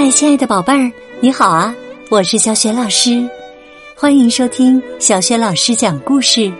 [0.00, 1.74] 嗨，亲爱的宝贝儿，你好啊！
[2.08, 3.28] 我是小雪老师，
[3.96, 6.52] 欢迎收听小雪老师讲故事，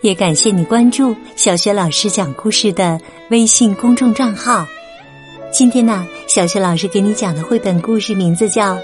[0.00, 3.00] 也感谢你关注小雪老师讲故事的
[3.30, 4.66] 微信公众账号。
[5.52, 8.74] 今天呢，小雪老师给你讲的绘本故事名字叫《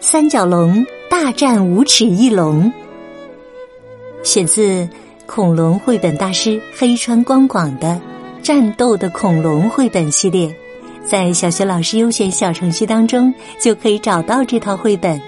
[0.00, 2.64] 三角龙大战无齿翼龙》，
[4.24, 4.88] 选自
[5.26, 7.88] 恐龙绘本大师黑川光广的
[8.42, 10.50] 《战斗的恐龙》绘本系列。
[11.10, 15.18] 在小学老师优选小程序当中，就可以找到这套绘本。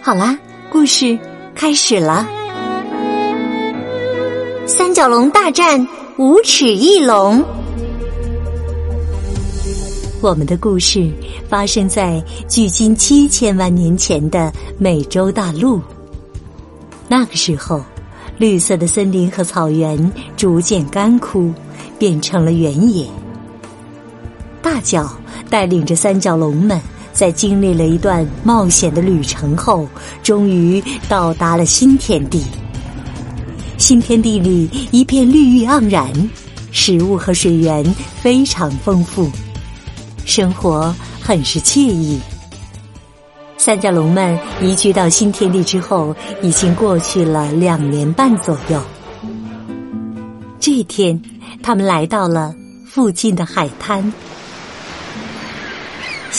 [0.00, 0.38] 好啦，
[0.70, 1.18] 故事
[1.54, 2.26] 开始了。
[4.66, 7.44] 三角龙大战无齿翼龙。
[10.22, 11.10] 我们的故事
[11.46, 15.78] 发生在距今七千万年前的美洲大陆。
[17.06, 17.84] 那个时候，
[18.38, 21.52] 绿色的森林和草原逐渐干枯，
[21.98, 23.06] 变成了原野。
[24.70, 25.10] 大脚
[25.48, 26.78] 带领着三角龙们，
[27.10, 29.88] 在经历了一段冒险的旅程后，
[30.22, 32.44] 终于到达了新天地。
[33.78, 36.12] 新天地里一片绿意盎然，
[36.70, 37.82] 食物和水源
[38.20, 39.30] 非常丰富，
[40.26, 42.20] 生活很是惬意。
[43.56, 48.78] 三角龙们移居到新天地之后，已经过去了两年半左右。
[50.60, 51.18] 这天，
[51.62, 52.54] 他们来到了
[52.84, 54.12] 附近的海滩。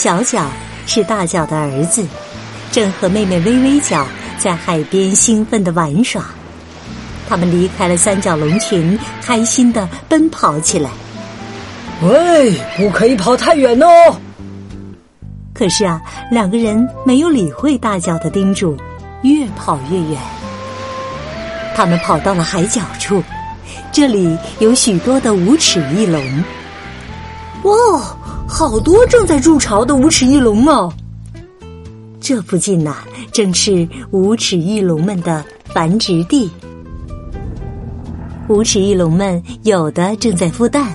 [0.00, 0.46] 小脚
[0.86, 2.02] 是大脚的儿子，
[2.72, 4.06] 正和妹妹微微脚
[4.38, 6.24] 在海边兴奋的玩耍。
[7.28, 10.88] 他们离开了三角龙群，开心的奔跑起来。
[12.00, 14.16] 喂，不可以跑太远哦！
[15.52, 18.74] 可是啊，两个人没有理会大脚的叮嘱，
[19.20, 20.18] 越跑越远。
[21.76, 23.22] 他们跑到了海角处，
[23.92, 26.22] 这里有许多的无齿翼龙。
[27.64, 28.16] 哇！
[28.60, 30.92] 好多正在筑巢的无齿翼龙哦！
[32.20, 32.96] 这附近呐，
[33.32, 36.50] 正是无齿翼龙们的繁殖地。
[38.50, 40.94] 无齿翼龙们有的正在孵蛋，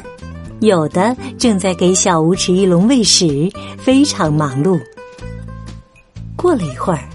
[0.59, 4.79] 有的正在给小无齿翼龙喂食，非常忙碌。
[6.35, 7.09] 过了一会儿，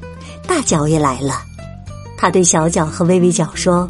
[0.48, 1.34] 大脚也来了，
[2.18, 3.88] 他对小脚和微微脚说：“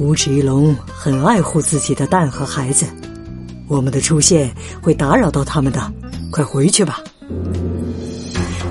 [0.00, 2.84] 无齿翼龙很爱护自己的蛋和孩子。”
[3.72, 5.80] 我们的出现会打扰到他们的，
[6.30, 7.00] 快回去吧。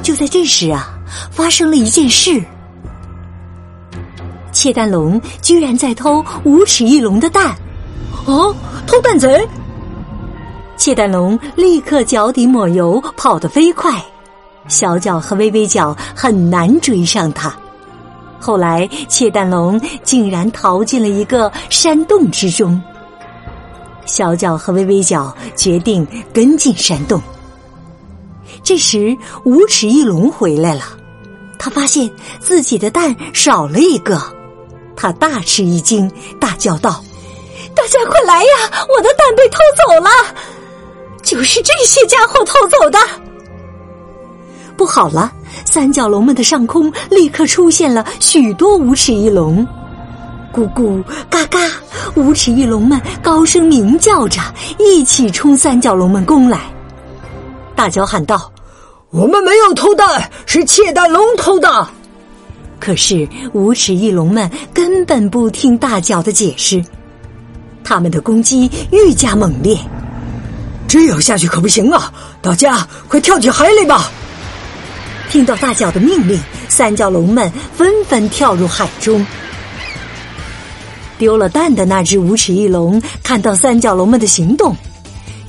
[0.04, 0.94] 就在这时啊，
[1.32, 2.40] 发生了一件事：
[4.52, 7.56] 窃蛋龙居然在偷无齿翼龙的蛋！
[8.28, 9.44] 哦，偷蛋贼！
[10.78, 14.00] 窃蛋龙立刻脚底抹油，跑得飞快，
[14.68, 17.52] 小脚和微微脚很难追上它。
[18.40, 22.80] 后来，窃蛋龙竟然逃进了一个山洞之中。
[24.06, 27.22] 小脚和微微脚决定跟进山洞。
[28.64, 30.82] 这时，无齿翼龙回来了，
[31.58, 32.10] 他发现
[32.40, 34.22] 自己的蛋少了一个，
[34.96, 37.04] 他大吃一惊，大叫道
[37.76, 38.50] ：“大家快来呀！
[38.96, 40.10] 我的蛋被偷走了，
[41.24, 43.00] 就是这些家伙偷走的！”
[44.78, 45.32] 不好了，
[45.66, 49.66] 三角龙们的上空立刻出现了许多无齿翼龙。
[50.54, 51.60] 咕咕嘎嘎，
[52.16, 54.42] 无齿翼龙们高声鸣叫着，
[54.78, 56.60] 一起冲三角龙们攻来。
[57.76, 58.52] 大脚喊道
[59.12, 61.88] ：“我们没有偷蛋，是窃蛋龙偷的。”
[62.80, 66.84] 可是无齿翼龙们根本不听大脚的解释，
[67.84, 69.78] 他们的攻击愈加猛烈。
[70.88, 72.12] 这样下去可不行啊！
[72.42, 74.10] 大家快跳进海里吧！
[75.30, 79.26] 听到大脚的命令，三角龙们纷纷跳入海中。
[81.22, 84.76] 丢了蛋的那只无齿翼龙看到三角龙们的行动，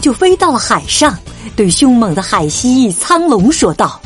[0.02, 1.16] 就飞到了海上，
[1.56, 3.98] 对凶猛的海蜥蜴苍龙说道：“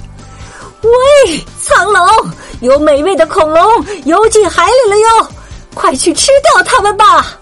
[1.27, 5.29] 喂，苍龙，有美味的恐龙游进海里了哟，
[5.75, 7.37] 快去吃掉它们吧！”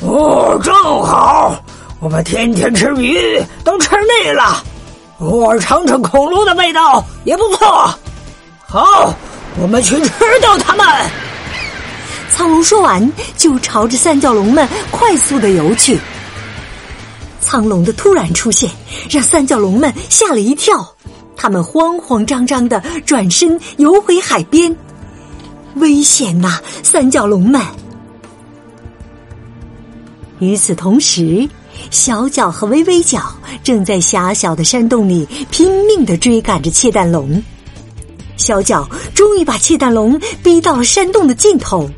[0.00, 1.62] 哦，正好，
[2.00, 3.90] 我们天天吃鱼都吃
[4.24, 4.64] 腻了，
[5.18, 7.94] 偶尔尝尝恐龙的味道也不错。
[8.66, 9.14] 好，
[9.60, 10.86] 我们去吃掉它们。
[12.36, 15.98] 苍龙说完，就朝着三角龙们快速的游去。
[17.40, 18.70] 苍龙的突然出现，
[19.08, 20.86] 让三角龙们吓了一跳，
[21.34, 24.76] 他们慌慌张张的转身游回海边。
[25.76, 27.58] 危险呐，三角龙们！
[30.38, 31.48] 与此同时，
[31.90, 33.34] 小脚和微微脚
[33.64, 37.42] 正在狭小的山洞里拼命的追赶着窃蛋龙。
[38.36, 41.88] 小脚终于把窃蛋龙逼到了山洞的尽头。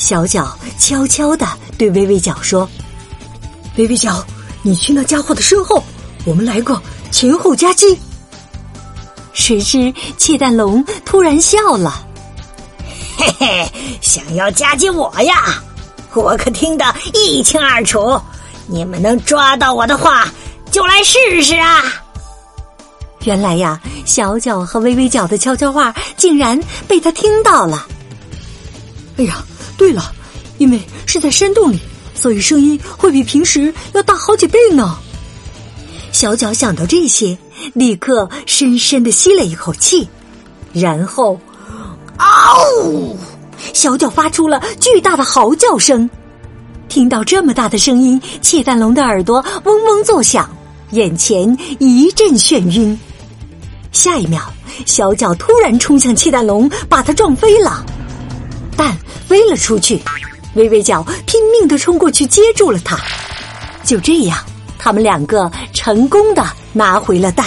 [0.00, 2.66] 小脚悄悄的对微微脚说
[3.76, 4.24] ：“微微脚，
[4.62, 5.84] 你去那家伙的身后，
[6.24, 6.80] 我们来个
[7.10, 8.00] 前后夹击。
[9.34, 12.02] 谁知窃蛋龙突然笑了
[13.18, 15.62] ：“嘿嘿，想要夹击我呀？
[16.14, 18.18] 我可听得一清二楚。
[18.66, 20.26] 你们能抓到我的话，
[20.70, 21.84] 就来试试啊！”
[23.24, 26.58] 原来呀，小脚和微微脚的悄悄话竟然
[26.88, 27.86] 被他听到了。
[29.18, 29.44] 哎呀，
[29.80, 30.12] 对了，
[30.58, 31.80] 因为是在山洞里，
[32.14, 34.98] 所以声音会比平时要大好几倍呢。
[36.12, 37.38] 小脚想到这些，
[37.72, 40.06] 立刻深深的吸了一口气，
[40.74, 41.40] 然后，
[42.18, 43.16] 嗷！
[43.72, 46.08] 小脚发出了巨大的嚎叫声。
[46.90, 50.46] 听到这么大的声音，窃蛋龙的耳朵嗡嗡作响，
[50.90, 53.00] 眼前一阵眩晕。
[53.92, 54.42] 下一秒，
[54.84, 57.82] 小脚突然冲向气蛋龙，把它撞飞了，
[58.80, 58.96] 蛋
[59.28, 60.00] 飞了出去。
[60.54, 62.98] 微微脚拼命的冲过去接住了它，
[63.84, 64.38] 就这样，
[64.78, 66.42] 他们两个成功的
[66.72, 67.46] 拿回了蛋。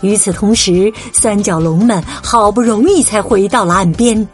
[0.00, 4.26] 与此同时，三角龙们好不容易才回到了岸边。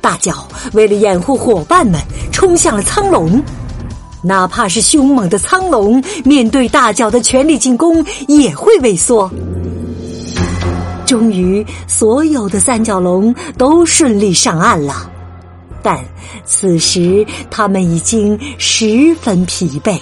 [0.00, 2.00] 大脚为了掩护伙伴们，
[2.32, 3.42] 冲向了苍龙。
[4.22, 9.30] 哪怕是凶猛的苍龙，面对大脚的全力进攻，也会萎缩。
[11.10, 15.10] 终于，所有的三角龙都顺利上岸了，
[15.82, 15.98] 但
[16.44, 19.98] 此时他们已经十分疲惫。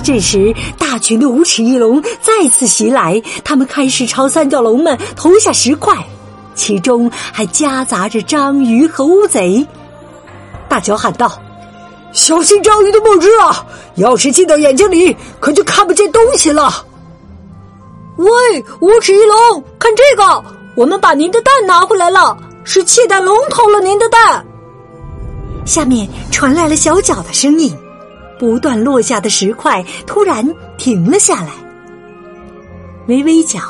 [0.00, 5.92] 这时，大群的无齿翼龙再次袭来，他们开始朝三角龙们投下石块，
[6.54, 9.66] 其中还夹杂着章鱼和乌贼。
[10.68, 11.36] 大脚喊道。
[12.12, 13.66] 小心章鱼的墨汁啊！
[13.96, 16.84] 要是进到眼睛里，可就看不见东西了。
[18.18, 20.44] 喂，无齿翼龙，看这个！
[20.74, 24.44] 我们把您的蛋拿回来了，是窃蛋龙偷了您的蛋。
[25.64, 27.72] 下面传来了小脚的声音，
[28.36, 30.44] 不断落下的石块突然
[30.76, 31.52] 停了下来。
[33.06, 33.60] 微微脚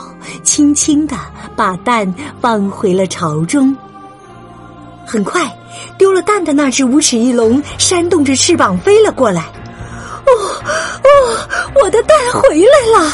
[0.42, 1.14] 轻轻的
[1.54, 3.76] 把蛋放回了巢中。
[5.06, 5.54] 很快。
[5.98, 9.42] 丢了蛋的那只无齿翼龙扇动着翅膀飞了过来。
[10.24, 10.32] 哦
[11.04, 11.48] 哦，
[11.82, 13.12] 我的蛋回来了！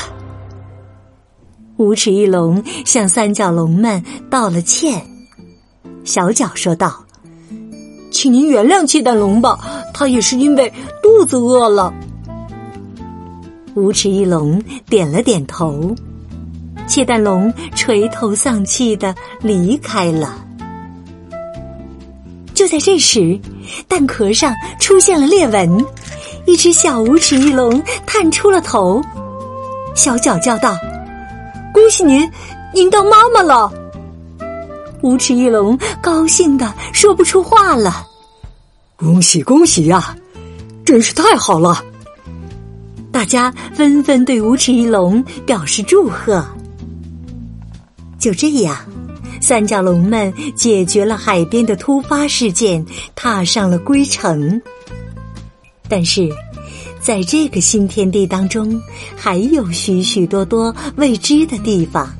[1.76, 5.05] 无齿翼龙向三角龙们道了歉。
[6.05, 7.05] 小脚说道
[8.12, 9.59] ：“请您原谅窃蛋龙吧，
[9.93, 10.73] 他也是因为
[11.03, 11.93] 肚子饿了。”
[13.75, 15.94] 无齿翼龙点了点头。
[16.87, 20.38] 窃蛋龙垂头丧气的离开了。
[22.53, 23.41] 就在这时，
[23.88, 25.85] 蛋壳上出现了裂纹，
[26.47, 29.03] 一只小无齿翼龙探出了头。
[29.97, 30.77] 小脚叫道
[31.75, 32.31] ：“恭喜您，
[32.73, 33.71] 您当妈妈了！”
[35.03, 38.06] 无齿翼龙高兴的说不出话了。
[38.97, 40.17] 恭喜恭喜呀，
[40.87, 41.85] 真是太好了！
[43.11, 46.47] 大家纷纷对无齿翼龙表示祝贺。
[48.19, 48.77] 就这样。
[49.41, 54.62] 三角龙们解决了海边的突发事件，踏上了归程。
[55.87, 56.31] 但是，
[57.05, 58.81] 在这个新天地当中，
[59.15, 62.11] 还有许许多多未知的地方。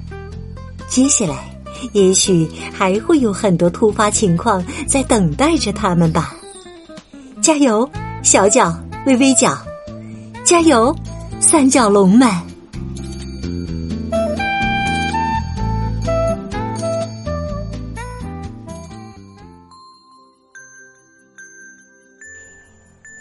[0.89, 1.59] 接下来，
[1.95, 6.37] 也许还会有很多突发情况在等待着他们吧。
[7.41, 7.91] 加油，
[8.23, 9.57] 小脚、微微脚！
[10.45, 10.95] 加油，
[11.41, 12.29] 三角龙们！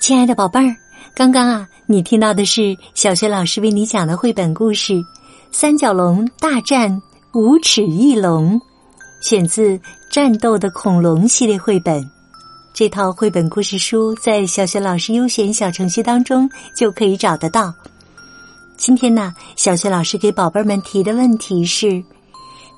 [0.01, 0.75] 亲爱的宝贝儿，
[1.15, 4.93] 刚刚啊，你听到的是小学老师为你讲的绘本故事
[5.51, 6.99] 《三角龙大战
[7.35, 8.59] 无齿翼龙》，
[9.21, 9.77] 选自
[10.09, 12.03] 《战斗的恐龙》系列绘本。
[12.73, 17.71] 这套绘本故事书在小学老师优选小程序当中就可以找得到。
[18.75, 22.03] 今天呢，小学老师给宝贝们提的问题是：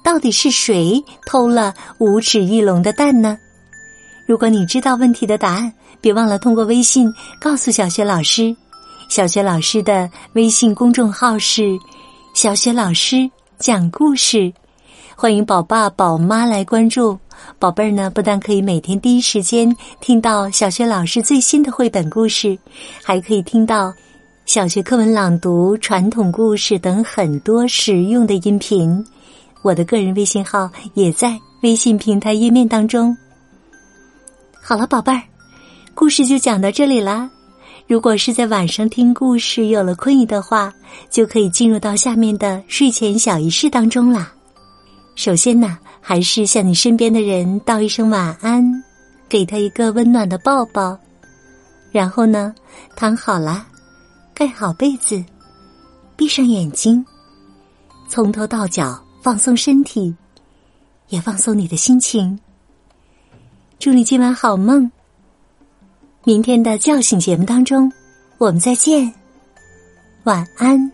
[0.04, 3.38] 到底是谁偷了无齿翼龙的蛋呢？
[4.26, 5.72] 如果你知道问题的答案。
[6.02, 8.56] 别忘了通过微信告诉小学老师，
[9.10, 11.76] 小学老师的微信公众号是
[12.36, 13.28] “小学老师
[13.58, 14.54] 讲故事”，
[15.18, 17.18] 欢迎宝爸宝妈来关注。
[17.58, 22.56] 宝贝儿呢，不但可以每天第一时间听到小学老师最新的绘本故事，
[23.04, 23.92] 还可以听到
[24.46, 29.04] 小学课文朗读、传统故事等很多实用的音频。
[29.64, 33.18] 我的个人微信号也在微信平台页面当中。
[34.68, 35.22] 好了，宝贝儿。
[35.94, 37.30] 故事就讲到这里啦。
[37.86, 40.74] 如果是在晚上听故事有了困意的话，
[41.08, 44.34] 就可以进入到下面的睡前小仪式当中啦。
[45.14, 48.64] 首先呢，还是向你身边的人道一声晚安，
[49.30, 50.98] 给他一个温暖的抱抱。
[51.92, 52.52] 然后呢，
[52.96, 53.68] 躺好了，
[54.34, 55.24] 盖好被子，
[56.16, 57.06] 闭上眼睛，
[58.10, 60.12] 从头到脚放松身体，
[61.10, 62.40] 也放松你的心情。
[63.78, 64.90] 祝你今晚好梦。
[66.24, 67.92] 明天的叫醒节目当中，
[68.38, 69.14] 我们再见。
[70.24, 70.92] 晚安。